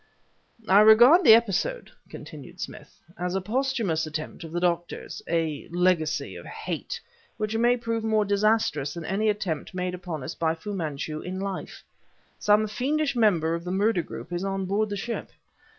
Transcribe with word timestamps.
"I 0.67 0.79
regard 0.79 1.23
the 1.23 1.35
episode," 1.35 1.91
continued 2.09 2.59
Smith, 2.59 2.99
"as 3.19 3.35
a 3.35 3.39
posthumous 3.39 4.07
attempt 4.07 4.43
of 4.43 4.51
the 4.51 4.59
doctor's; 4.59 5.21
a 5.27 5.67
legacy 5.69 6.35
of 6.35 6.43
hate 6.47 6.99
which 7.37 7.55
may 7.55 7.77
prove 7.77 8.03
more 8.03 8.25
disastrous 8.25 8.95
than 8.95 9.05
any 9.05 9.29
attempt 9.29 9.75
made 9.75 9.93
upon 9.93 10.23
us 10.23 10.33
by 10.33 10.55
Fu 10.55 10.73
Manchu 10.73 11.19
in 11.21 11.39
life. 11.39 11.83
Some 12.39 12.65
fiendish 12.65 13.15
member 13.15 13.53
of 13.53 13.63
the 13.63 13.69
murder 13.69 14.01
group 14.01 14.33
is 14.33 14.43
on 14.43 14.65
board 14.65 14.89
the 14.89 14.97
ship. 14.97 15.29